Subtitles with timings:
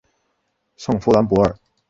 [0.77, 1.55] 圣夫兰博尔。